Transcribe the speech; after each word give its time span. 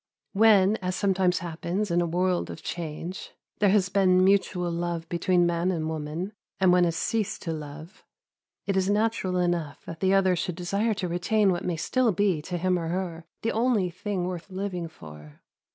When, 0.33 0.77
as 0.77 0.95
sometimes 0.95 1.37
happens 1.45 1.91
in 1.91 2.01
a 2.01 2.07
world 2.07 2.49
of 2.49 2.63
change, 2.63 3.33
there 3.59 3.69
has 3.69 3.89
been 3.89 4.23
mutual 4.25 4.71
love 4.71 5.07
between 5.09 5.45
man 5.45 5.69
and 5.69 5.87
woman, 5.87 6.33
and 6.59 6.71
one 6.71 6.85
has 6.85 6.95
ceased 6.95 7.43
to 7.43 7.53
love, 7.53 8.03
it 8.65 8.75
is 8.75 8.89
natural 8.89 9.37
enough 9.37 9.85
that 9.85 9.99
the 9.99 10.15
other 10.15 10.35
should 10.35 10.55
desire 10.55 10.95
to 10.95 11.07
retain 11.07 11.51
what 11.51 11.63
may 11.65 11.77
still 11.77 12.11
be, 12.11 12.41
to 12.41 12.57
him 12.57 12.79
or 12.79 12.87
her, 12.87 13.25
the 13.43 13.51
only 13.51 13.91
thing 13.91 14.25
worth 14.25 14.49
living 14.49 14.87
for. 14.87 15.43